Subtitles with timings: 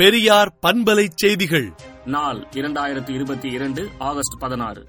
[0.00, 1.72] பெரியார் பண்பலை செய்திகள்.
[2.04, 4.82] நாள் இரண்டாயிரத்தி இருபத்தி இரண்டு ஆகஸ்ட் பதினாறு.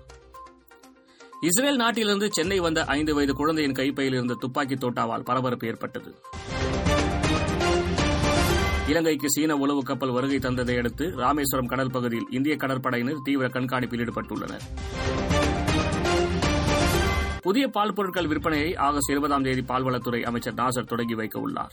[1.41, 6.11] இஸ்ரேல் நாட்டிலிருந்து சென்னை வந்த ஐந்து வயது குழந்தையின் கைப்பையில் இருந்த துப்பாக்கி தோட்டாவால் பரபரப்பு ஏற்பட்டது.
[8.87, 14.65] இலங்கைக்கு சீன உளவு கப்பல் வருகை தந்ததை அடுத்து ராமேஸ்வரம் கடல் பகுதியில் இந்திய கடற்படையினர் தீவிர கண்காணிப்பில் ஈடுபட்டுள்ளனர்.
[17.41, 21.69] புதிய பால் பொருட்கள் விற்பனையை ஆகஸ்ட் இருபதாம் தேதி பால்வளத்துறை அமைச்சர் நாசர் தொடங்கி வைக்க உள்ளாா்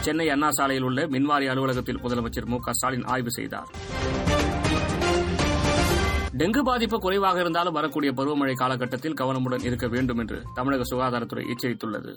[0.00, 3.70] சென்னை அண்ணா சாலையில் உள்ள மின்வாரி அலுவலகத்தில் முதலமைச்சர் மு ஸ்டாலின் ஆய்வு செய்தார்.
[6.38, 12.14] டெங்கு பாதிப்பு குறைவாக இருந்தாலும் வரக்கூடிய பருவமழை காலகட்டத்தில் கவனமுடன் இருக்க வேண்டும் என்று தமிழக சுகாதாரத்துறை எச்சரித்துள்ளது.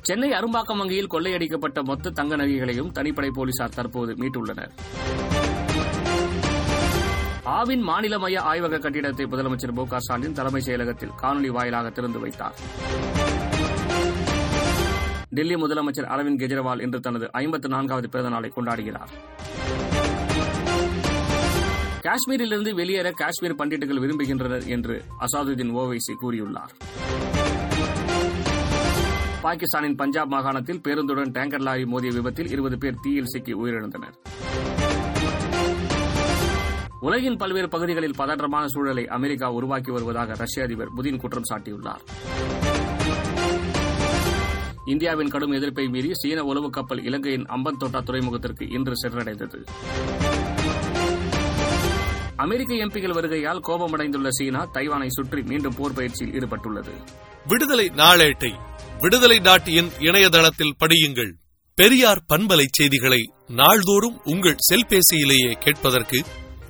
[0.00, 4.72] சென்னை அரும்பாக்கம் வங்கியில் கொள்ளையடிக்கப்பட்ட மொத்த தங்க நகைகளையும் தனிப்படை போலீசார் தற்போது மீட்டுள்ளனர்.
[7.44, 12.54] ஆவின் மாநில மைய ஆய்வக கட்டிடத்தை முதலமைச்சர் மு க ஸ்டாலின் தலைமைச் செயலகத்தில் காணொலி வாயிலாக திறந்து வைத்தார்.
[15.32, 19.10] டெல்லி முதலமைச்சர் அரவிந்த் கெஜ்ரிவால் இன்று தனது ஐம்பத்து நான்காவது பிறந்த நாளை கொண்டாடுகிறார்.
[22.00, 26.72] காஷ்மீரிலிருந்து வெளியேற காஷ்மீர் பண்டிட்டுகள் விரும்புகின்றனர் என்று அசாதுதீன் ஓவைசி கூறியுள்ளார்.
[29.40, 34.16] பாகிஸ்தானின் பஞ்சாப் மாகாணத்தில் பேருந்துடன் டேங்கர் லாரி மோதிய விபத்தில் இருபது பேர் தீயில் சிக்கி உயிரிழந்தனர்.
[37.00, 42.00] உலகின் பல்வேறு பகுதிகளில் பதற்றமான சூழலை அமெரிக்கா உருவாக்கி வருவதாக ரஷ்ய அதிபர் புதின் குற்றம் சாட்டியுள்ளார்.
[44.90, 49.58] இந்தியாவின் கடும் எதிர்ப்பை மீறி சீன உளவு கப்பல் இலங்கையின் அம்பந்தோட்டா துறைமுகத்திற்கு இன்று சென்றடைந்தது.
[52.36, 56.94] அமெரிக்க எம்பிகள் வருகையால் கோபமடைந்துள்ள சீனா தைவானை சுற்றி மீண்டும் போர் பயிற்சியில் ஈடுபட்டுள்ளது.
[57.46, 58.52] விடுதலை நாளேட்டை
[59.00, 61.32] விடுதலை டாட் இன் இணையதளத்தில் படியுங்கள்.
[61.78, 63.20] பெரியார் பண்பலை செய்திகளை
[63.60, 66.18] நாள்தோறும் உங்கள் செல்பேசியிலேயே கேட்பதற்கு